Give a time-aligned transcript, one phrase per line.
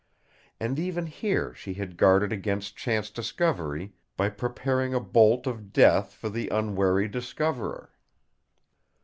[0.59, 6.13] And even here she had guarded against chance discovery, by preparing a bolt of death
[6.13, 7.91] for the unwary discoverer.